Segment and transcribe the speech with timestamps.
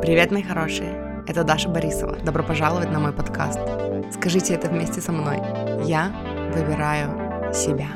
[0.00, 1.24] Привет, мои хорошие!
[1.26, 2.16] Это Даша Борисова.
[2.24, 3.58] Добро пожаловать на мой подкаст.
[4.14, 5.38] Скажите это вместе со мной.
[5.84, 6.12] Я
[6.54, 7.88] выбираю себя.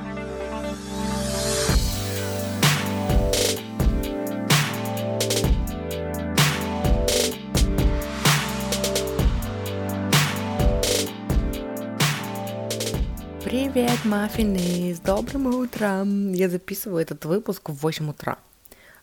[13.45, 14.93] Привет, маффины!
[14.93, 16.33] С добрым утром!
[16.33, 18.39] Я записываю этот выпуск в 8 утра.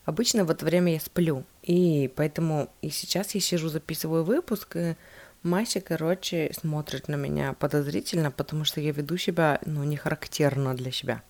[0.09, 4.95] Обычно в это время я сплю, и поэтому и сейчас я сижу, записываю выпуск, и
[5.43, 10.91] Мася, короче, смотрит на меня подозрительно, потому что я веду себя, ну, не характерно для
[10.91, 11.21] себя.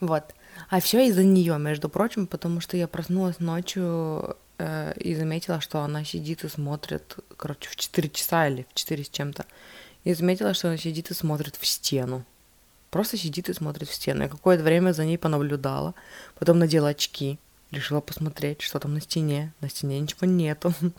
[0.00, 0.34] Вот.
[0.68, 5.78] А все из-за нее, между прочим, потому что я проснулась ночью э, и заметила, что
[5.78, 9.46] она сидит и смотрит, короче, в 4 часа или в 4 с чем-то.
[10.02, 12.24] И заметила, что она сидит и смотрит в стену.
[12.92, 14.24] Просто сидит и смотрит в стену.
[14.24, 15.94] Я какое-то время за ней понаблюдала,
[16.38, 17.38] потом надела очки,
[17.70, 19.54] решила посмотреть, что там на стене.
[19.62, 20.72] На стене ничего нету.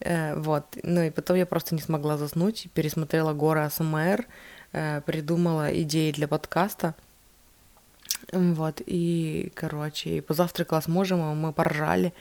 [0.00, 0.64] Э, вот.
[0.82, 4.26] Ну и потом я просто не смогла заснуть, пересмотрела горы АСМР,
[4.72, 6.94] э, придумала идеи для подкаста.
[8.32, 12.12] Вот, и, короче, и позавтракала с мужем, и мы поржали,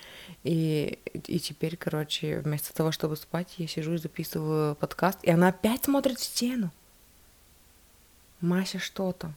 [0.43, 5.47] и, и теперь, короче, вместо того, чтобы спать, я сижу и записываю подкаст, и она
[5.47, 6.71] опять смотрит в стену.
[8.43, 9.31] Мася что то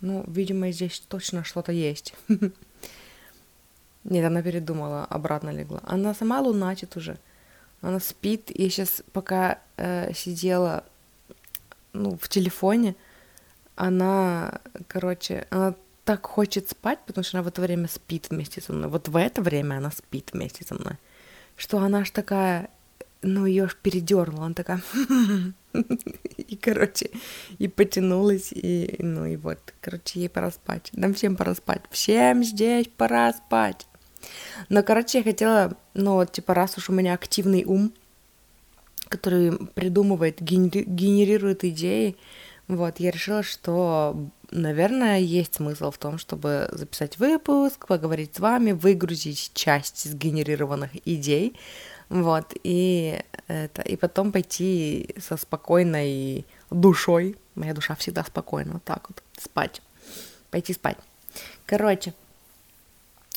[0.00, 2.14] Ну, видимо, здесь точно что-то есть.
[4.04, 5.80] Нет, она передумала, обратно легла.
[5.84, 7.18] Она сама луначит уже.
[7.82, 8.50] Она спит.
[8.50, 10.82] И сейчас, пока э, сидела
[11.92, 12.96] ну, в телефоне,
[13.76, 15.74] она, короче, она
[16.04, 18.88] так хочет спать, потому что она в это время спит вместе со мной.
[18.88, 20.94] Вот в это время она спит вместе со мной.
[21.56, 22.70] Что она аж такая,
[23.22, 24.82] ну, ее передернула, она такая,
[26.36, 27.10] и, короче,
[27.58, 30.90] и потянулась, и, ну, и вот, короче, ей пора спать.
[30.92, 31.82] Нам всем пора спать.
[31.90, 33.86] Всем здесь пора спать.
[34.68, 37.92] Но, короче, я хотела, ну, вот, типа, раз уж у меня активный ум,
[39.08, 42.16] который придумывает, генерирует идеи,
[42.68, 48.72] вот, я решила, что, наверное, есть смысл в том, чтобы записать выпуск, поговорить с вами,
[48.72, 51.56] выгрузить часть сгенерированных идей,
[52.12, 53.18] вот, и
[53.48, 59.80] это, и потом пойти со спокойной душой, моя душа всегда спокойна, вот так вот, спать,
[60.50, 60.98] пойти спать.
[61.64, 62.12] Короче,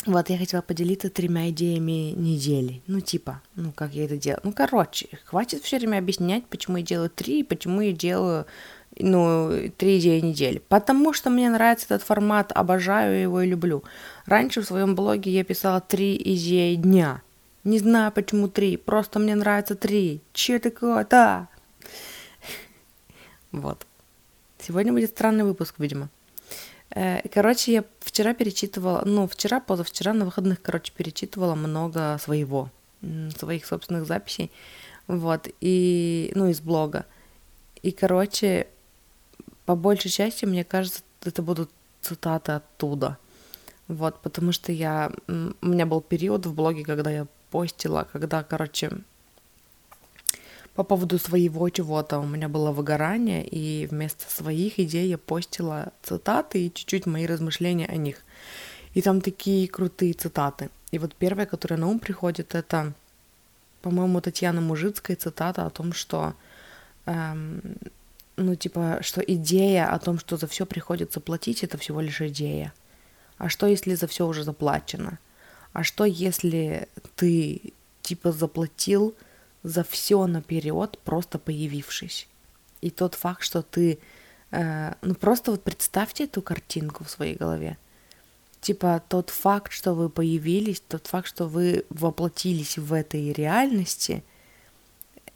[0.06, 2.82] вот, я хотела поделиться тремя идеями недели.
[2.86, 4.42] Ну, типа, ну, как я это делаю.
[4.44, 8.46] Ну, короче, хватит все время объяснять, почему я делаю три, почему я делаю,
[9.00, 10.62] ну, три идеи недели.
[10.68, 13.84] Потому что мне нравится этот формат, обожаю его и люблю.
[14.26, 17.22] Раньше в своем блоге я писала три идеи дня.
[17.66, 20.22] Не знаю, почему три, просто мне нравится три.
[20.34, 21.48] Че такое-то?
[23.52, 23.88] Вот.
[24.60, 26.10] Сегодня будет странный выпуск, видимо.
[26.92, 32.70] Э, короче, я вчера перечитывала, ну, вчера, позавчера на выходных, короче, перечитывала много своего,
[33.36, 34.52] своих собственных записей,
[35.08, 37.08] вот, и, ну, из блога.
[37.82, 38.68] И, короче,
[39.66, 41.72] по большей части, мне кажется, это будут
[42.02, 43.18] цитаты оттуда.
[43.88, 45.12] Вот, потому что я...
[45.28, 48.90] У меня был период в блоге, когда я постила, когда, короче,
[50.74, 56.66] по поводу своего чего-то у меня было выгорание, и вместо своих идей я постила цитаты
[56.66, 58.18] и чуть-чуть мои размышления о них.
[58.94, 60.70] И там такие крутые цитаты.
[60.92, 62.92] И вот первая, которая на ум приходит, это,
[63.82, 66.34] по-моему, Татьяна Мужицкая цитата о том, что,
[67.06, 67.62] эм,
[68.36, 72.74] ну, типа, что идея о том, что за все приходится платить, это всего лишь идея.
[73.38, 75.20] А что, если за все уже заплачено?
[75.76, 76.88] А что, если
[77.18, 79.14] ты, типа, заплатил
[79.62, 82.30] за все наперед, просто появившись.
[82.80, 84.00] И тот факт, что ты,
[84.52, 87.78] э, ну просто вот представьте эту картинку в своей голове.
[88.62, 94.24] Типа тот факт, что вы появились, тот факт, что вы воплотились в этой реальности,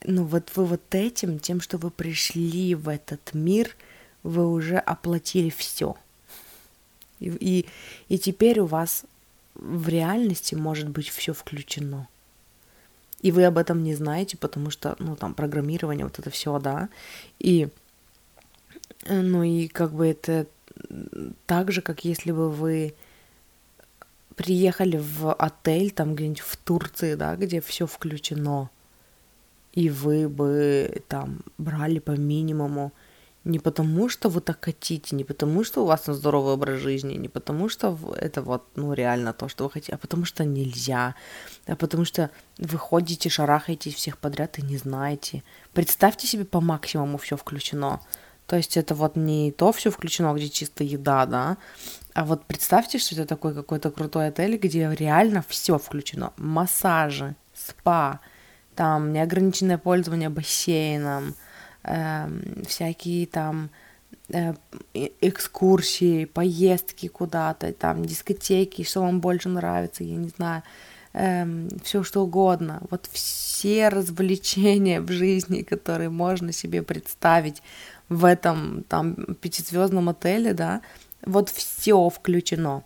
[0.06, 3.76] ну вот вы вот этим, тем, что вы пришли в этот мир,
[4.24, 5.98] вы уже оплатили все.
[7.20, 7.66] И, и,
[8.08, 9.04] и теперь у вас
[9.60, 12.08] в реальности может быть все включено.
[13.22, 16.90] И вы об этом не знаете, потому что, ну, там, программирование, вот это все, да.
[17.40, 17.68] И,
[19.04, 20.48] э, ну, и как бы это
[21.46, 22.94] так же, как если бы вы
[24.36, 28.70] приехали в отель, там где-нибудь в Турции, да, где все включено,
[29.74, 32.94] и вы бы там брали по минимуму
[33.46, 37.30] не потому, что вы так хотите, не потому, что у вас здоровый образ жизни, не
[37.30, 41.16] потому, что это вот, ну, реально то, что вы хотите, а потому что нельзя,
[41.66, 45.44] а потому что вы ходите, шарахаетесь всех подряд и не знаете.
[45.74, 48.02] Представьте себе по максимуму все включено.
[48.46, 51.58] То есть это вот не то все включено, где чисто еда, да,
[52.14, 56.34] а вот представьте, что это такой какой-то крутой отель, где реально все включено.
[56.38, 58.20] Массажи, спа,
[58.76, 61.36] там неограниченное пользование бассейном,
[62.68, 63.70] всякие там
[64.30, 64.54] э,
[65.22, 70.64] экскурсии, поездки куда-то, там дискотеки, что вам больше нравится, я не знаю,
[71.14, 72.82] эм, все что угодно.
[72.90, 77.62] Вот все развлечения в жизни, которые можно себе представить
[78.10, 80.82] в этом там пятизвездном отеле, да,
[81.26, 82.84] вот все включено.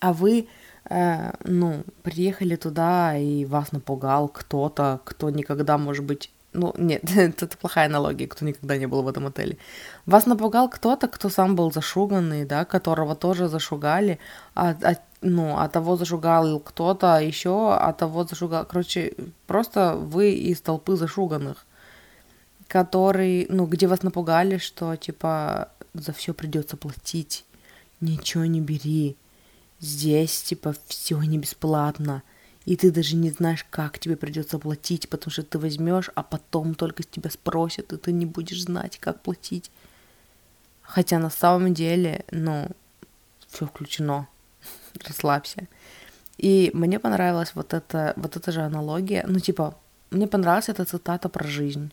[0.00, 0.48] А вы,
[0.88, 7.56] э, ну, приехали туда, и вас напугал кто-то, кто никогда, может быть, ну, нет, это
[7.56, 9.56] плохая аналогия, кто никогда не был в этом отеле.
[10.06, 14.18] Вас напугал кто-то, кто сам был зашуганный, да, которого тоже зашугали,
[14.54, 18.64] а, а ну, а того зашугал кто-то еще, а того зашугал.
[18.64, 19.14] Короче,
[19.46, 21.66] просто вы из толпы зашуганных,
[22.66, 27.44] который, ну, где вас напугали, что, типа, за все придется платить,
[28.00, 29.16] ничего не бери.
[29.80, 32.22] Здесь, типа, все не бесплатно.
[32.66, 36.74] И ты даже не знаешь, как тебе придется платить, потому что ты возьмешь, а потом
[36.74, 39.70] только с тебя спросят, и ты не будешь знать, как платить.
[40.82, 42.68] Хотя на самом деле, ну,
[43.48, 44.28] все включено.
[45.06, 45.68] Расслабься.
[46.36, 49.24] И мне понравилась вот эта, вот эта же аналогия.
[49.26, 49.76] Ну, типа,
[50.10, 51.92] мне понравилась эта цитата про жизнь.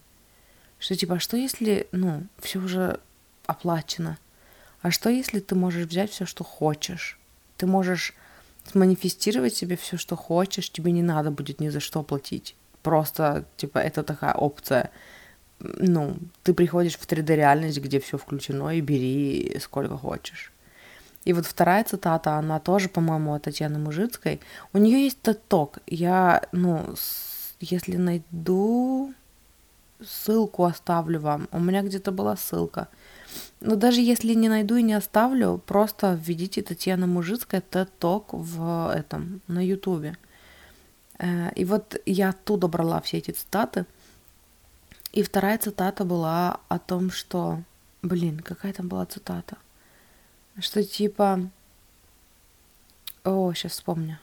[0.80, 3.00] Что типа, а что если, ну, все уже
[3.46, 4.18] оплачено.
[4.82, 7.20] А что, если ты можешь взять все, что хочешь?
[7.58, 8.14] Ты можешь
[8.76, 12.56] манифестировать себе все, что хочешь, тебе не надо будет ни за что платить.
[12.84, 14.92] Просто, типа, это такая опция.
[15.60, 20.52] Ну, ты приходишь в 3D-реальность, где все включено, и бери сколько хочешь.
[21.26, 24.40] И вот вторая цитата, она тоже, по-моему, от Татьяны Мужицкой.
[24.72, 25.20] У нее есть
[25.50, 25.80] ток.
[25.86, 26.96] Я, ну,
[27.60, 29.14] если найду,
[30.02, 31.48] ссылку оставлю вам.
[31.52, 32.88] У меня где-то была ссылка.
[33.60, 38.94] Но даже если не найду и не оставлю, просто введите Татьяна Мужицкая TED Talk в
[38.94, 40.18] этом, на Ютубе.
[41.20, 43.86] Э, и вот я оттуда брала все эти цитаты.
[45.12, 47.62] И вторая цитата была о том, что...
[48.04, 49.58] Блин, какая там была цитата?
[50.60, 51.50] Что типа...
[53.24, 54.20] О, сейчас вспомню.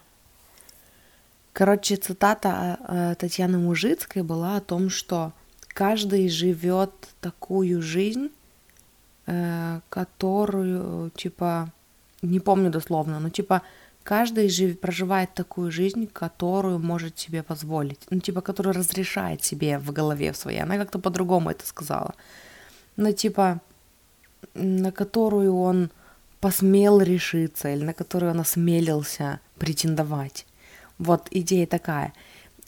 [1.53, 5.33] Короче, цитата э, Татьяны Мужицкой была о том, что
[5.75, 8.31] каждый живет такую жизнь,
[9.27, 11.73] Э, которую, типа,
[12.21, 13.63] не помню дословно, но, типа,
[14.03, 19.93] каждый жив, проживает такую жизнь, которую может себе позволить, ну, типа, которую разрешает себе в
[19.93, 20.63] голове своей.
[20.63, 22.15] Она как-то по-другому это сказала.
[22.97, 23.61] Но, типа,
[24.55, 25.91] на которую он
[26.41, 30.47] посмел решиться или на которую он осмелился претендовать.
[30.99, 32.13] Вот идея такая.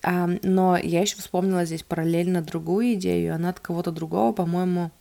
[0.08, 4.92] А, но я еще вспомнила здесь параллельно другую идею, она от кого-то другого, по-моему,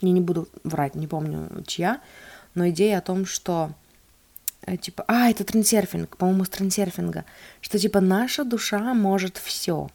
[0.00, 2.00] я не буду врать, не помню чья,
[2.56, 3.70] но идея о том, что
[4.66, 7.24] э, типа, а, это трансерфинг, по-моему, с трансерфинга,
[7.60, 9.88] что типа наша душа может все.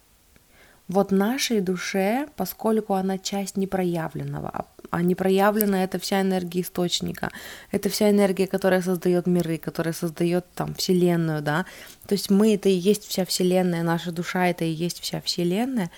[0.88, 7.32] Вот нашей душе, поскольку она часть непроявленного, а, а непроявленная это вся энергия источника,
[7.72, 11.66] это вся энергия, которая создает миры, которая создает там вселенную, да.
[12.08, 15.90] То есть мы это и есть вся вселенная, наша душа это и есть вся вселенная,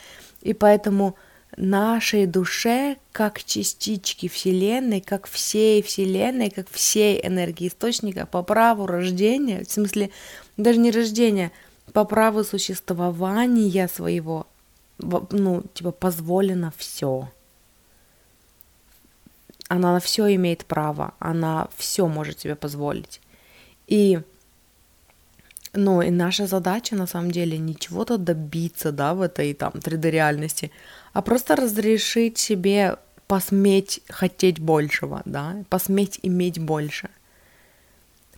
[0.41, 1.17] и поэтому
[1.57, 9.63] нашей душе как частички Вселенной, как всей Вселенной, как всей энергии источника по праву рождения,
[9.65, 10.11] в смысле
[10.55, 11.51] даже не рождения,
[11.93, 14.45] по праву существования своего,
[14.99, 17.29] ну, типа, позволено все.
[19.69, 23.21] Она на все имеет право, она все может себе позволить.
[23.87, 24.19] И
[25.73, 30.71] ну, и наша задача, на самом деле, не чего-то добиться, да, в этой там 3D-реальности,
[31.13, 37.09] а просто разрешить себе посметь хотеть большего, да, посметь иметь больше.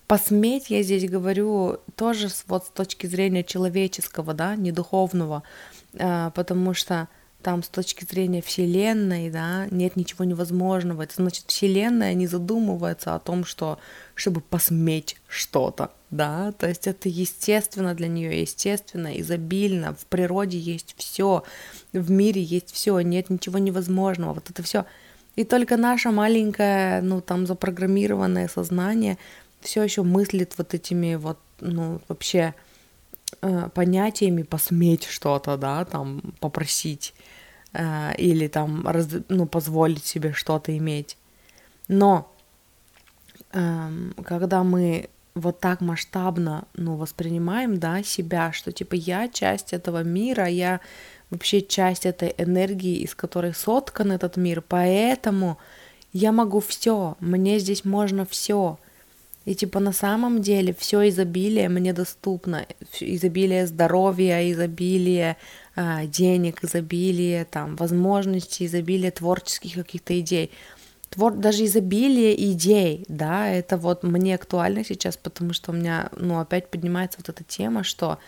[0.08, 5.44] Посметь, я здесь говорю, тоже вот с точки зрения человеческого, да, не духовного,
[5.93, 7.08] потому что
[7.41, 11.03] там с точки зрения Вселенной, да, нет ничего невозможного.
[11.03, 13.79] Это значит, Вселенная не задумывается о том, что
[14.13, 20.96] чтобы посметь что-то, да, то есть это естественно для нее, естественно, изобильно, в природе есть
[20.98, 21.43] все,
[21.93, 24.86] в мире есть все, нет ничего невозможного, вот это все.
[25.38, 29.17] И только наше маленькое, ну, там, запрограммированное сознание
[29.62, 32.53] все еще мыслит вот этими вот, ну, вообще
[33.74, 37.13] понятиями посметь что-то, да, там, попросить
[37.74, 41.17] э, или там, раз, ну, позволить себе что-то иметь.
[41.88, 42.31] Но
[43.53, 43.89] э,
[44.25, 50.48] когда мы вот так масштабно, ну, воспринимаем, да, себя, что, типа, я часть этого мира,
[50.48, 50.79] я
[51.29, 55.57] вообще часть этой энергии, из которой соткан этот мир, поэтому
[56.12, 58.79] я могу все, мне здесь можно все.
[59.50, 62.68] И типа на самом деле все изобилие мне доступно,
[63.00, 65.38] изобилие здоровья, изобилие
[65.75, 70.51] а, денег, изобилие там возможностей, изобилие творческих каких-то идей.
[71.10, 71.34] Твор...
[71.34, 76.70] Даже изобилие идей, да, это вот мне актуально сейчас, потому что у меня, ну, опять
[76.70, 78.20] поднимается вот эта тема, что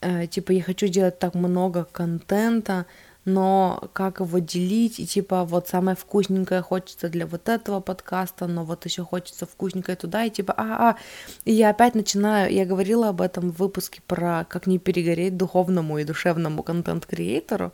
[0.00, 2.86] э, типа я хочу делать так много контента,
[3.26, 8.64] но как его делить, и типа вот самое вкусненькое хочется для вот этого подкаста, но
[8.64, 10.96] вот еще хочется вкусненькое туда, и типа, а, а,
[11.44, 15.98] и я опять начинаю, я говорила об этом в выпуске про как не перегореть духовному
[15.98, 17.72] и душевному контент-креатору,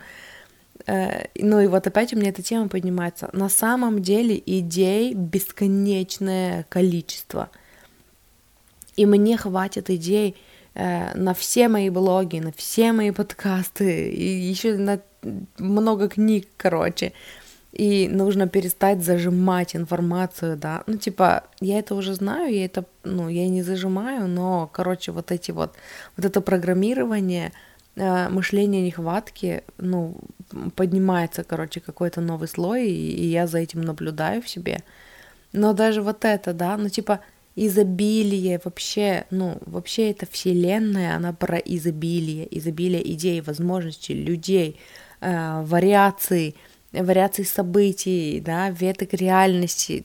[0.86, 3.28] э, ну и вот опять у меня эта тема поднимается.
[3.34, 7.50] На самом деле идей бесконечное количество,
[8.96, 10.34] и мне хватит идей,
[10.74, 15.00] на все мои блоги, на все мои подкасты, и еще на
[15.58, 17.12] много книг, короче.
[17.72, 20.82] И нужно перестать зажимать информацию, да.
[20.86, 25.32] Ну, типа, я это уже знаю, я это, ну, я не зажимаю, но, короче, вот
[25.32, 25.72] эти вот,
[26.16, 27.52] вот это программирование,
[27.96, 30.16] э, мышление нехватки, ну,
[30.76, 34.80] поднимается, короче, какой-то новый слой, и, и я за этим наблюдаю в себе.
[35.52, 37.20] Но даже вот это, да, ну, типа,
[37.54, 44.80] изобилие вообще, ну, вообще эта вселенная, она про изобилие, изобилие идей, возможностей, людей,
[45.20, 46.56] э, вариаций,
[46.92, 50.04] вариаций событий, да, веток реальности,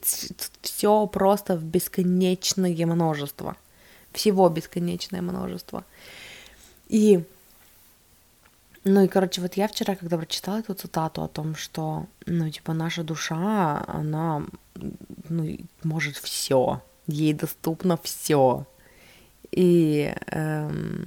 [0.62, 3.56] все просто в бесконечное множество,
[4.12, 5.86] всего бесконечное множество.
[6.90, 7.24] И,
[8.84, 12.74] ну и, короче, вот я вчера, когда прочитала эту цитату о том, что, ну, типа,
[12.74, 14.46] наша душа, она,
[15.30, 18.66] ну, может все, ей доступно все.
[19.52, 21.06] И, эм,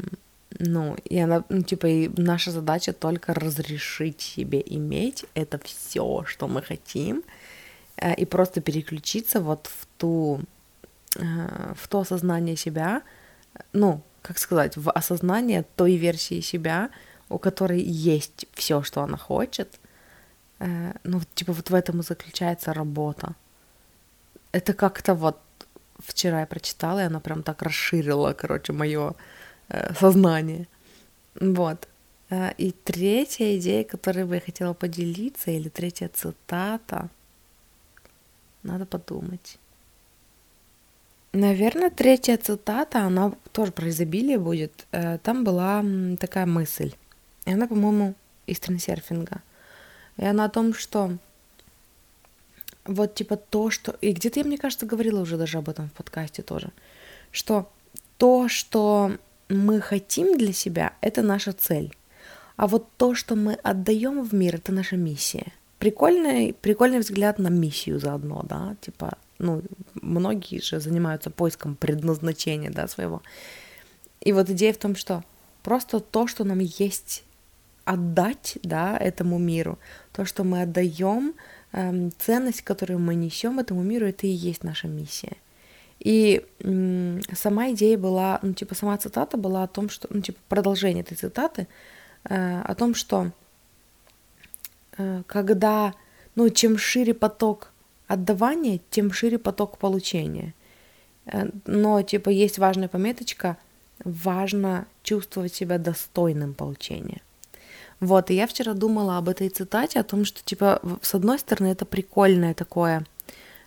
[0.59, 6.49] ну, и она, ну, типа, и наша задача только разрешить себе иметь это все, что
[6.49, 7.23] мы хотим,
[7.97, 10.41] э, и просто переключиться вот в ту,
[11.17, 13.03] э, в то осознание себя,
[13.73, 16.91] ну, как сказать, в осознание той версии себя,
[17.29, 19.79] у которой есть все, что она хочет.
[20.59, 23.35] Э, ну, типа, вот в этом и заключается работа.
[24.53, 25.39] Это как-то вот
[26.05, 29.15] вчера я прочитала, и она прям так расширила, короче, мое
[29.69, 30.67] э, сознание.
[31.41, 31.89] Вот.
[32.31, 37.09] Э, и третья идея, которой бы я хотела поделиться, или третья цитата,
[38.63, 39.59] надо подумать.
[41.33, 44.87] Наверное, третья цитата, она тоже про изобилие будет.
[44.93, 45.85] Э, там была
[46.19, 46.95] такая мысль.
[47.47, 48.15] И она, по-моему,
[48.47, 49.43] из трансерфинга.
[50.17, 51.17] И она о том, что
[52.91, 53.97] вот типа то, что...
[54.01, 56.71] И где-то я, мне кажется, говорила уже даже об этом в подкасте тоже,
[57.31, 57.71] что
[58.19, 59.13] то, что
[59.49, 61.95] мы хотим для себя, это наша цель.
[62.57, 65.53] А вот то, что мы отдаем в мир, это наша миссия.
[65.79, 69.63] Прикольный, прикольный взгляд на миссию заодно, да, типа, ну,
[69.95, 73.23] многие же занимаются поиском предназначения, да, своего.
[74.21, 75.25] И вот идея в том, что
[75.63, 77.25] просто то, что нам есть
[77.87, 79.79] отдать, да, этому миру,
[80.13, 81.35] то, что мы отдаем,
[81.73, 85.37] ценность, которую мы несем этому миру, это и есть наша миссия.
[86.01, 86.47] И
[87.35, 91.15] сама идея была, ну, типа, сама цитата была о том, что, ну, типа, продолжение этой
[91.15, 91.69] цитаты,
[92.25, 93.33] э, о том, что
[94.97, 95.95] э, когда,
[96.37, 97.71] ну, чем шире поток
[98.07, 100.55] отдавания, тем шире поток получения.
[101.27, 103.59] Э, но, типа, есть важная пометочка,
[104.03, 107.21] важно чувствовать себя достойным получения.
[108.01, 111.69] Вот, и я вчера думала об этой цитате, о том, что, типа, с одной стороны,
[111.69, 113.05] это прикольное такое,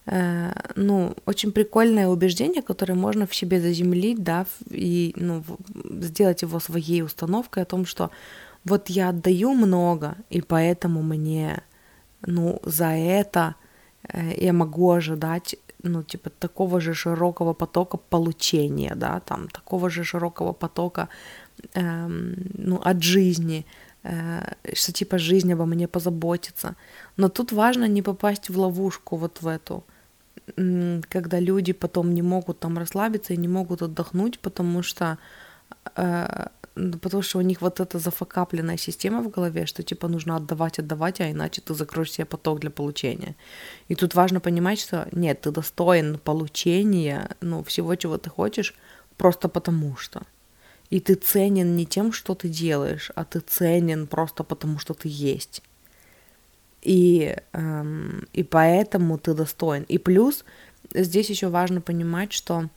[0.07, 5.43] э, ну, очень прикольное убеждение, которое можно в себе заземлить, да, и, ну,
[6.01, 8.09] сделать его своей установкой о том, что
[8.65, 11.61] вот я отдаю много, и поэтому мне,
[12.25, 13.55] ну, за это
[14.07, 20.03] э, я могу ожидать ну, типа, такого же широкого потока получения, да, там, такого же
[20.03, 21.09] широкого потока,
[21.73, 23.65] эм, ну, от жизни,
[24.03, 26.75] что типа жизнь обо мне позаботится.
[27.17, 29.83] Но тут важно не попасть в ловушку вот в эту,
[31.09, 35.17] когда люди потом не могут там расслабиться и не могут отдохнуть, потому что
[35.95, 40.79] э, потому что у них вот эта зафакапленная система в голове, что типа нужно отдавать,
[40.79, 43.35] отдавать, а иначе ты закроешь себе поток для получения.
[43.89, 48.73] И тут важно понимать, что нет, ты достоин получения, ну, всего, чего ты хочешь,
[49.17, 50.23] просто потому что.
[50.93, 55.09] И ты ценен не тем, что ты делаешь, а ты ценен просто потому, что ты
[55.09, 55.63] есть.
[56.83, 59.85] И, эм, и поэтому ты достоин.
[59.89, 60.45] И плюс
[60.93, 62.69] здесь еще важно понимать, что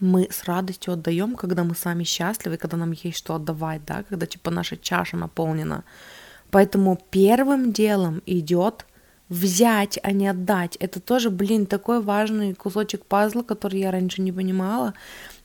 [0.00, 4.26] мы с радостью отдаем, когда мы сами счастливы, когда нам есть что отдавать, да, когда
[4.26, 5.82] типа наша чаша наполнена.
[6.50, 8.84] Поэтому первым делом идет
[9.30, 10.76] взять, а не отдать.
[10.76, 14.92] Это тоже, блин, такой важный кусочек пазла, который я раньше не понимала,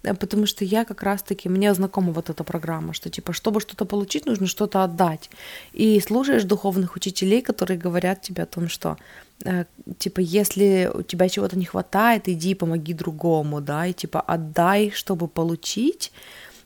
[0.01, 4.25] потому что я как раз-таки, мне знакома вот эта программа, что типа, чтобы что-то получить,
[4.25, 5.29] нужно что-то отдать.
[5.73, 8.97] И слушаешь духовных учителей, которые говорят тебе о том, что
[9.43, 9.65] э,
[9.97, 15.27] типа, если у тебя чего-то не хватает, иди помоги другому, да, и типа отдай, чтобы
[15.27, 16.11] получить.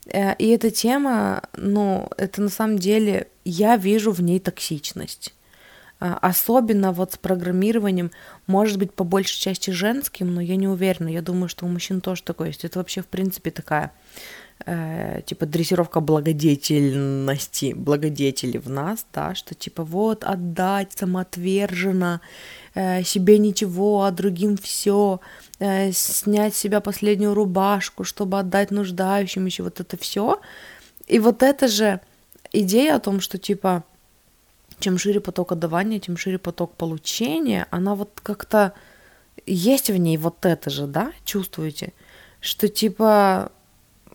[0.07, 5.33] Э, и эта тема, ну, это на самом деле, я вижу в ней токсичность.
[5.99, 8.11] А, особенно вот с программированием,
[8.47, 11.07] может быть, по большей части женским, но я не уверена.
[11.07, 12.65] Я думаю, что у мужчин тоже такое есть.
[12.65, 13.91] Это вообще, в принципе, такая
[14.65, 22.21] э, типа дрессировка благодетельности, благодетели в нас, да, что типа вот отдать самоотверженно,
[22.75, 25.19] э, себе ничего, а другим все,
[25.59, 30.41] э, снять с себя последнюю рубашку, чтобы отдать нуждающим еще вот это все.
[31.07, 31.99] И вот это же
[32.51, 33.83] идея о том, что типа
[34.79, 38.73] чем шире поток отдавания, тем шире поток получения, она вот как-то
[39.45, 41.93] есть в ней вот это же, да, чувствуете,
[42.39, 43.51] что типа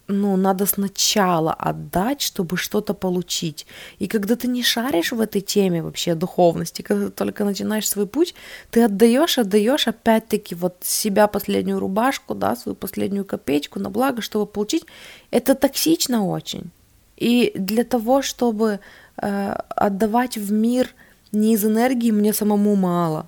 [0.08, 3.66] ну, надо сначала отдать, чтобы что-то получить.
[3.98, 8.06] И когда ты не шаришь в этой теме вообще духовности, когда ты только начинаешь свой
[8.06, 8.34] путь,
[8.70, 14.46] ты отдаешь, отдаешь опять-таки вот себя последнюю рубашку, да, свою последнюю копеечку на благо, чтобы
[14.46, 14.86] получить.
[15.30, 16.70] Это токсично очень.
[17.18, 18.80] И для того, чтобы
[19.20, 20.94] отдавать в мир
[21.32, 23.26] не из энергии мне самому мало,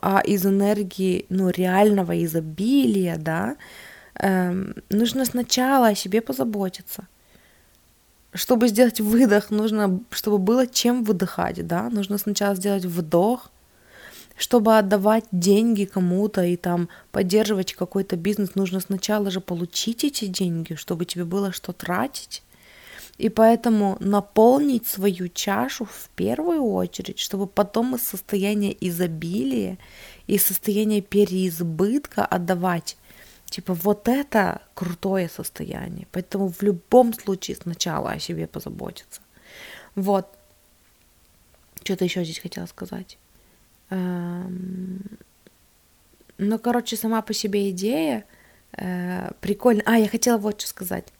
[0.00, 3.56] а из энергии, ну, реального изобилия, да,
[4.16, 7.06] эм, нужно сначала о себе позаботиться.
[8.32, 13.50] Чтобы сделать выдох, нужно, чтобы было чем выдыхать, да, нужно сначала сделать вдох,
[14.36, 20.74] чтобы отдавать деньги кому-то и там поддерживать какой-то бизнес, нужно сначала же получить эти деньги,
[20.74, 22.42] чтобы тебе было что тратить.
[23.16, 29.78] И поэтому наполнить свою чашу в первую очередь, чтобы потом из состояния изобилия
[30.26, 32.96] и состояния переизбытка отдавать.
[33.46, 36.08] Типа вот это крутое состояние.
[36.10, 39.20] Поэтому в любом случае сначала о себе позаботиться.
[39.94, 40.26] Вот.
[41.84, 43.18] Что-то еще здесь хотела сказать.
[43.90, 45.18] Эм...
[46.36, 48.24] Ну, короче, сама по себе идея
[48.72, 49.84] э, прикольная.
[49.86, 51.13] А, я хотела вот что сказать.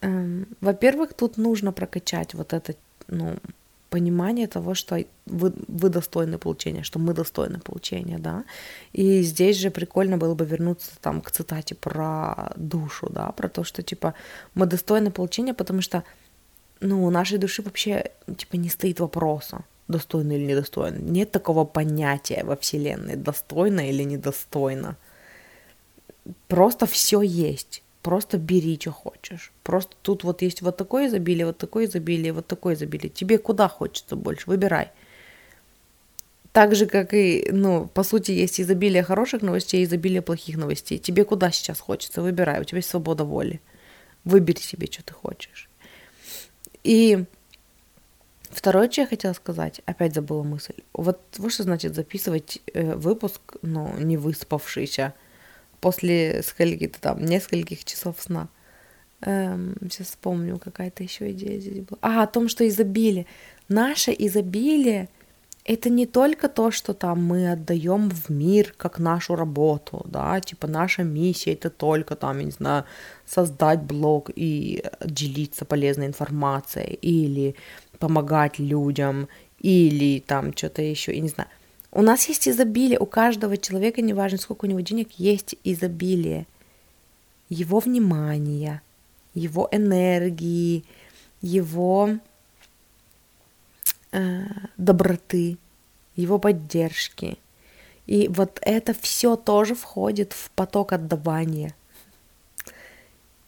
[0.00, 2.74] Эм, во-первых, тут нужно прокачать вот это,
[3.08, 3.36] ну,
[3.90, 8.44] понимание того, что вы, вы достойны получения, что мы достойны получения, да.
[8.92, 13.64] И здесь же прикольно было бы вернуться там к цитате про душу, да, про то,
[13.64, 14.14] что типа
[14.54, 16.04] мы достойны получения, потому что
[16.80, 20.98] ну, у нашей души вообще типа не стоит вопроса, достойно или недостойно.
[20.98, 24.96] Нет такого понятия во Вселенной, достойно или недостойно.
[26.46, 27.82] Просто все есть.
[28.02, 29.52] Просто бери, что хочешь.
[29.62, 33.08] Просто тут вот есть вот такое изобилие, вот такое изобилие, вот такое изобилие.
[33.10, 34.92] Тебе куда хочется больше, выбирай.
[36.52, 40.98] Так же, как и, ну, по сути, есть изобилие хороших новостей, изобилие плохих новостей.
[40.98, 42.60] Тебе куда сейчас хочется, выбирай.
[42.60, 43.60] У тебя есть свобода воли.
[44.24, 45.68] Выбери себе, что ты хочешь.
[46.84, 47.24] И
[48.50, 50.74] второе, что я хотела сказать, опять забыла мысль.
[50.92, 55.14] Вот, вот что значит записывать э, выпуск, ну, не выспавшийся,
[55.80, 58.48] после скольки-то там нескольких часов сна.
[59.20, 61.98] Эм, сейчас вспомню, какая-то еще идея здесь была.
[62.02, 63.26] А, о том, что изобилие.
[63.68, 65.08] Наше изобилие
[65.68, 70.66] это не только то, что там мы отдаем в мир как нашу работу, да, типа
[70.66, 72.84] наша миссия это только там, я не знаю,
[73.26, 77.54] создать блог и делиться полезной информацией, или
[77.98, 81.50] помогать людям, или там что-то еще, я не знаю.
[81.90, 86.46] У нас есть изобилие, у каждого человека, неважно сколько у него денег, есть изобилие
[87.48, 88.82] его внимания,
[89.34, 90.84] его энергии,
[91.40, 92.10] его
[94.12, 94.44] э,
[94.76, 95.56] доброты,
[96.14, 97.38] его поддержки.
[98.06, 101.74] И вот это все тоже входит в поток отдавания,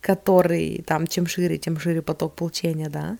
[0.00, 3.18] который там чем шире, тем шире поток получения, да.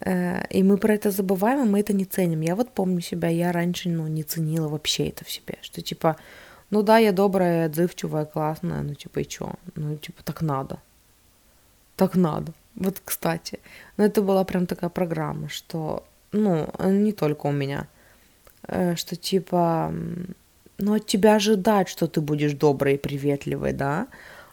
[0.00, 2.40] Э, и мы про это забываем, и мы это не ценим.
[2.40, 6.16] Я вот помню себя, я раньше, ну, не ценила вообще это в себе, что типа,
[6.70, 9.54] ну да, я добрая, отзывчивая, классная, ну типа и чё?
[9.76, 10.78] Ну типа так надо.
[11.96, 12.52] Так надо.
[12.76, 13.58] Вот, кстати.
[13.96, 17.88] Но это была прям такая программа, что, ну, не только у меня,
[18.68, 19.92] э, что типа,
[20.78, 24.06] ну от тебя ожидать, что ты будешь доброй и приветливой, да,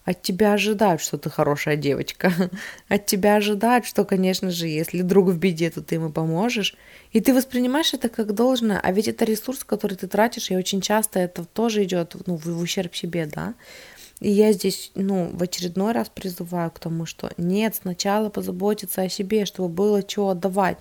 [0.08, 2.32] от тебя ожидают, что ты хорошая девочка.
[2.88, 6.78] От тебя ожидают, что, конечно же, если друг в беде, то ты ему поможешь.
[7.12, 8.80] И ты воспринимаешь это как должное.
[8.82, 12.48] А ведь это ресурс, который ты тратишь, и очень часто это тоже идет ну, в
[12.62, 13.54] ущерб себе, да.
[14.22, 19.10] И я здесь, ну, в очередной раз призываю к тому, что нет, сначала позаботиться о
[19.10, 20.78] себе, чтобы было что отдавать.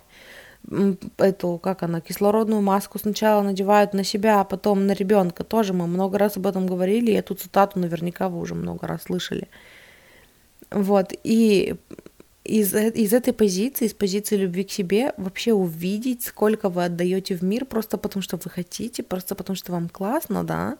[1.17, 5.43] Эту, как она, кислородную маску сначала надевают на себя, а потом на ребенка.
[5.43, 9.03] Тоже мы много раз об этом говорили, и эту цитату наверняка вы уже много раз
[9.03, 9.47] слышали.
[10.69, 11.75] Вот, и
[12.43, 17.43] из, из этой позиции, из позиции любви к себе, вообще увидеть, сколько вы отдаете в
[17.43, 20.77] мир, просто потому что вы хотите, просто потому что вам классно, да,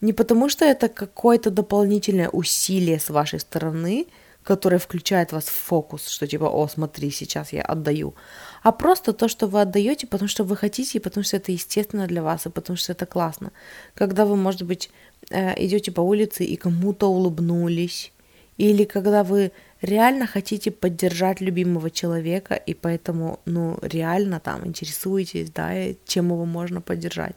[0.00, 4.06] не потому что это какое-то дополнительное усилие с вашей стороны,
[4.44, 8.14] которое включает вас в фокус, что типа, о, смотри, сейчас я отдаю,
[8.62, 12.06] а просто то, что вы отдаете, потому что вы хотите, и потому что это естественно
[12.06, 13.52] для вас, и потому что это классно.
[13.94, 14.90] Когда вы, может быть,
[15.30, 18.12] э, идете по улице и кому-то улыбнулись,
[18.58, 25.72] или когда вы реально хотите поддержать любимого человека, и поэтому, ну, реально там интересуетесь, да,
[26.06, 27.36] чем его можно поддержать.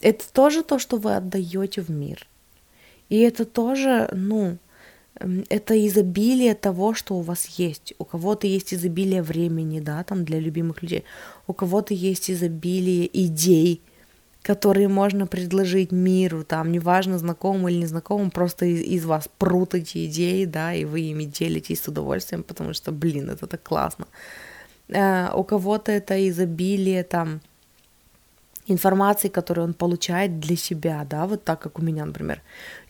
[0.00, 2.26] Это тоже то, что вы отдаете в мир.
[3.08, 4.58] И это тоже, ну,
[5.48, 7.94] это изобилие того, что у вас есть.
[7.98, 11.04] У кого-то есть изобилие времени, да, там для любимых людей.
[11.46, 13.82] У кого-то есть изобилие идей,
[14.42, 20.06] которые можно предложить миру, там, неважно, знакомым или незнакомым, просто из, из вас прут эти
[20.06, 24.06] идеи, да, и вы ими делитесь с удовольствием, потому что, блин, это так классно.
[24.88, 27.40] Э, у кого-то это изобилие, там,
[28.66, 32.40] информации, которую он получает для себя, да, вот так, как у меня, например.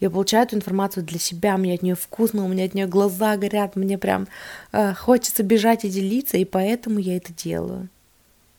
[0.00, 3.36] Я получаю эту информацию для себя, мне от нее вкусно, у меня от нее глаза
[3.36, 4.28] горят, мне прям
[4.72, 7.88] э, хочется бежать и делиться, и поэтому я это делаю.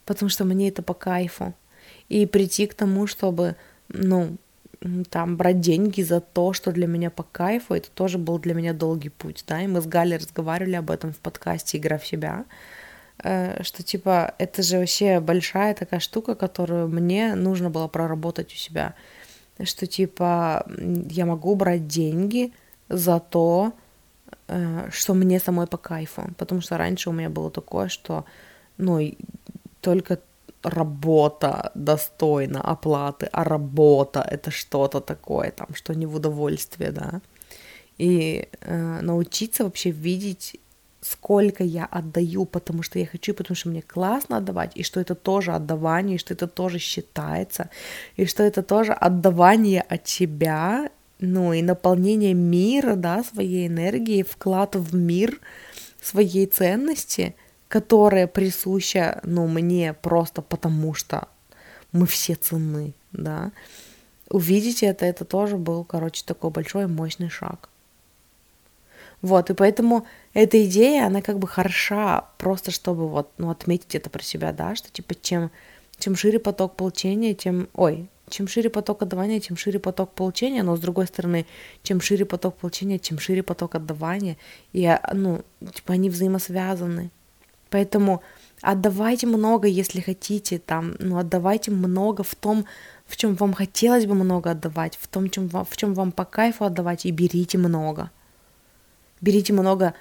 [0.06, 1.54] Потому что мне это по кайфу
[2.10, 3.56] и прийти к тому, чтобы,
[3.90, 4.36] ну,
[5.10, 8.74] там, брать деньги за то, что для меня по кайфу, это тоже был для меня
[8.74, 12.46] долгий путь, да, и мы с Галей разговаривали об этом в подкасте «Игра в себя»,
[13.24, 18.96] что, типа, это же вообще большая такая штука, которую мне нужно было проработать у себя,
[19.64, 20.66] что, типа,
[21.10, 22.52] я могу брать деньги
[22.90, 23.74] за то,
[24.48, 28.26] э, что мне самой по кайфу, потому что раньше у меня было такое, что,
[28.78, 29.00] ну,
[29.82, 30.20] только
[30.64, 37.22] работа достойна оплаты, а работа это что-то такое, там, что не в удовольствие, да.
[37.98, 40.60] И э, научиться вообще видеть,
[41.04, 45.16] сколько я отдаю, потому что я хочу, потому что мне классно отдавать, и что это
[45.16, 47.70] тоже отдавание, и что это тоже считается,
[48.16, 50.90] и что это тоже отдавание от себя,
[51.20, 55.40] ну и наполнение мира, да, своей энергии, вклад в мир
[56.02, 57.36] своей ценности–
[57.74, 61.28] которая присуща, ну, мне просто потому что
[61.92, 63.52] мы все ценны, да.
[64.30, 67.70] Увидеть это, это тоже был, короче, такой большой мощный шаг.
[69.24, 74.10] Вот, и поэтому эта идея, она как бы хороша, просто чтобы вот, ну, отметить это
[74.10, 75.52] про себя, да, что типа чем,
[76.00, 80.76] чем шире поток получения, тем, ой, чем шире поток отдавания, тем шире поток получения, но
[80.76, 81.46] с другой стороны,
[81.84, 84.38] чем шире поток получения, чем шире поток отдавания,
[84.72, 87.12] и, ну, типа они взаимосвязаны,
[87.74, 88.22] Поэтому
[88.62, 92.66] отдавайте много, если хотите, там, ну, отдавайте много в том,
[93.08, 96.24] в чем вам хотелось бы много отдавать, в том, чем вам, в чем вам по
[96.24, 98.12] кайфу отдавать, и берите много.
[99.22, 99.96] Берите много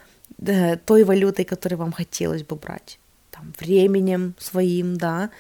[0.87, 2.99] той валютой, которой вам хотелось бы брать.
[3.31, 5.31] Там, временем своим, да,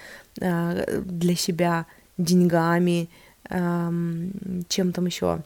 [0.40, 1.86] э, для себя,
[2.18, 3.08] деньгами,
[3.50, 5.42] эм, чем там еще,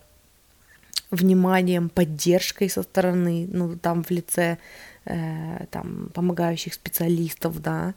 [1.11, 4.59] вниманием, поддержкой со стороны, ну, там в лице
[5.05, 7.95] э, там, помогающих специалистов, да,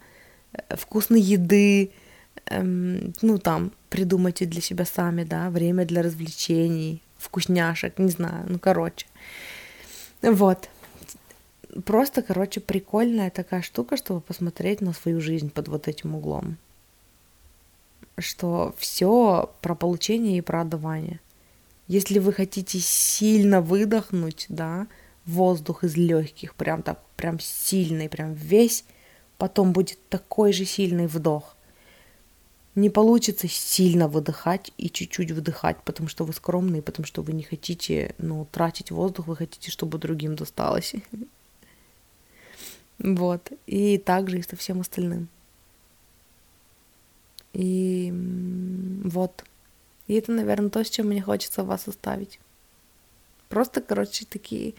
[0.54, 1.92] э, вкусной еды,
[2.46, 2.62] э,
[3.22, 9.08] ну, там, придумайте для себя сами, да, время для развлечений, вкусняшек, не знаю, ну, короче.
[10.22, 10.70] Вот.
[11.86, 16.58] Просто, короче, прикольная такая штука, чтобы посмотреть на свою жизнь под вот этим углом.
[18.18, 21.20] Что все про получение и про отдавание.
[21.88, 24.88] Если вы хотите сильно выдохнуть, да,
[25.26, 28.84] воздух из легких, прям так, прям сильный, прям весь,
[29.38, 31.56] потом будет такой же сильный вдох.
[32.76, 37.44] Не получится сильно выдыхать и чуть-чуть вдыхать, потому что вы скромные, потому что вы не
[37.44, 40.96] хотите, ну, тратить воздух, вы хотите, чтобы другим досталось.
[43.00, 43.52] Вот.
[43.66, 45.28] И также и со всем остальным.
[47.54, 48.14] И
[49.04, 49.44] вот.
[50.08, 52.40] И это, наверное, то, с чем мне хочется вас оставить.
[53.48, 54.74] Просто, короче, такие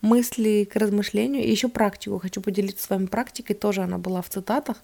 [0.00, 1.44] мысли к размышлению.
[1.44, 2.18] И еще практику.
[2.18, 3.54] Хочу поделиться с вами практикой.
[3.54, 4.76] Тоже она была в цитатах.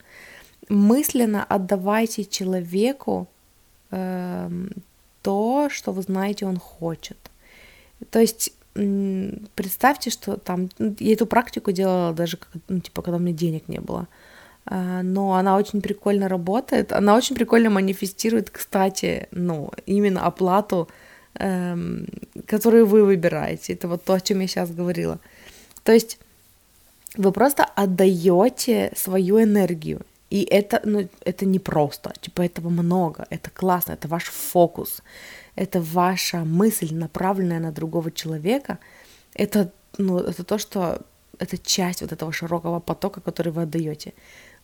[0.68, 3.28] Мысленно отдавайте человеку
[3.90, 4.50] э,
[5.22, 7.18] то, что вы знаете, он хочет.
[8.10, 13.36] То есть представьте, что там я эту практику делала даже ну, типа когда у меня
[13.36, 14.06] денег не было,
[14.66, 20.88] а, но она очень прикольно работает, она очень прикольно манифестирует, кстати, ну именно оплату
[21.34, 22.06] эм,
[22.46, 23.72] которую вы выбираете.
[23.72, 25.18] Это вот то, о чем я сейчас говорила.
[25.84, 26.18] То есть
[27.16, 30.00] вы просто отдаете свою энергию.
[30.30, 35.00] И это, ну, это не просто, типа этого много, это классно, это ваш фокус,
[35.58, 38.78] это ваша мысль, направленная на другого человека,
[39.34, 41.00] это, ну, это то, что
[41.40, 44.12] это часть вот этого широкого потока, который вы отдаете.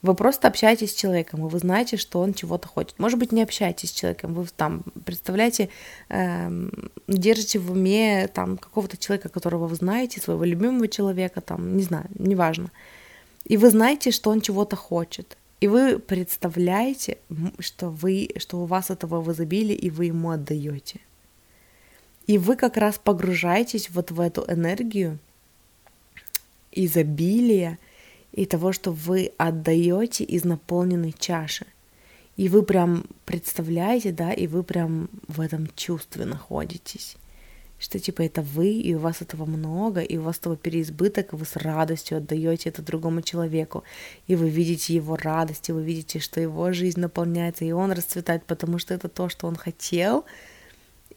[0.03, 2.99] Вы просто общаетесь с человеком, и вы знаете, что он чего-то хочет.
[2.99, 5.69] Может быть, не общаетесь с человеком, вы там представляете,
[6.11, 6.71] эм,
[7.09, 12.07] держите в уме там какого-то человека, которого вы знаете, своего любимого человека, там, не знаю,
[12.19, 12.71] неважно.
[13.45, 15.37] И вы знаете, что он чего-то хочет.
[15.61, 17.19] И вы представляете,
[17.59, 21.01] что, вы, что у вас этого в изобилии, и вы ему отдаете.
[22.27, 25.19] И вы как раз погружаетесь вот в эту энергию
[26.73, 27.79] изобилия
[28.33, 31.67] и того, что вы отдаете из наполненной чаши.
[32.37, 37.17] И вы прям представляете, да, и вы прям в этом чувстве находитесь
[37.79, 41.37] что типа это вы, и у вас этого много, и у вас этого переизбыток, и
[41.37, 43.85] вы с радостью отдаете это другому человеку,
[44.27, 48.45] и вы видите его радость, и вы видите, что его жизнь наполняется, и он расцветает,
[48.45, 50.25] потому что это то, что он хотел,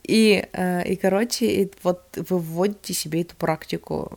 [0.02, 4.12] и, э, и короче, и вот вы вводите себе эту практику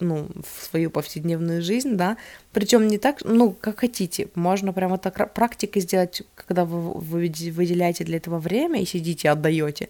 [0.00, 2.16] ну, в свою повседневную жизнь, да,
[2.52, 8.04] причем не так, ну, как хотите, можно прямо так практикой сделать, когда вы, вы выделяете
[8.04, 9.88] для этого время и сидите, отдаете,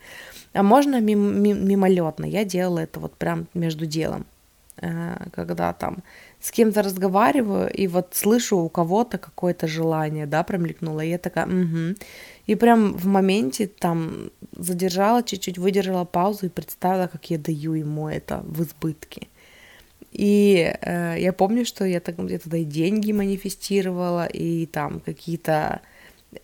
[0.52, 2.24] а можно мим, мим, мимолетно.
[2.24, 4.26] Я делала это вот прям между делом,
[4.80, 5.98] э, когда там
[6.40, 11.46] с кем-то разговариваю и вот слышу у кого-то какое-то желание, да, промелькнуло, и я такая,
[11.46, 11.96] угу.
[12.48, 18.08] И прям в моменте там задержала чуть-чуть, выдержала паузу и представила, как я даю ему
[18.08, 19.28] это в избытке.
[20.12, 25.80] И э, я помню, что я, так, я тогда и деньги манифестировала, и там какие-то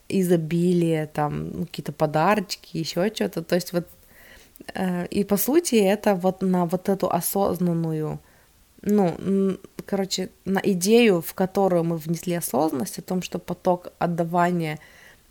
[0.09, 3.43] изобилие, там ну, какие-то подарочки, еще что-то.
[3.43, 3.89] То есть вот
[4.75, 8.21] э, и по сути это вот на вот эту осознанную,
[8.83, 14.79] ну, короче, на идею, в которую мы внесли осознанность о том, что поток отдавания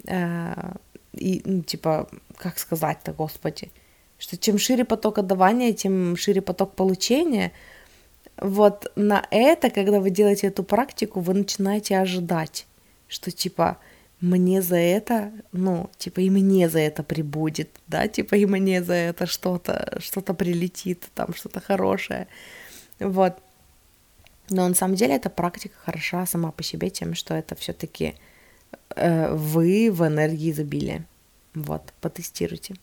[0.05, 0.73] э,
[1.13, 3.71] и, ну, типа, как сказать-то, господи,
[4.17, 7.51] что чем шире поток отдавания, тем шире поток получения.
[8.37, 12.65] Вот на это, когда вы делаете эту практику, вы начинаете ожидать,
[13.07, 13.77] что типа
[14.21, 18.93] мне за это, ну, типа и мне за это прибудет, да, типа и мне за
[18.93, 22.27] это что-то, что-то прилетит, там что-то хорошее,
[22.99, 23.33] вот.
[24.49, 28.15] Но на самом деле эта практика хороша сама по себе тем, что это все-таки
[28.95, 31.05] э, вы в энергии изобилия.
[31.53, 32.75] Вот, потестируйте.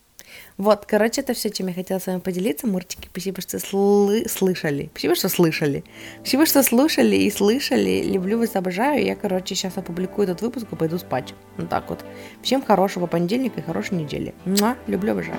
[0.57, 2.67] Вот, короче, это все, чем я хотела с вами поделиться.
[2.67, 4.91] Мурчики, спасибо, что слы- слышали.
[4.93, 5.85] Спасибо, что слышали.
[6.21, 8.03] Спасибо, что слушали и слышали.
[8.03, 9.05] Люблю вас, обожаю.
[9.05, 11.35] Я, короче, сейчас опубликую этот выпуск и пойду спать.
[11.57, 12.05] Вот так вот.
[12.43, 14.35] Всем хорошего понедельника и хорошей недели.
[14.45, 15.39] Муа, люблю, обожаю.